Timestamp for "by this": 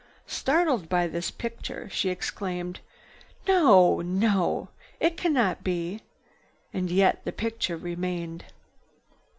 0.89-1.29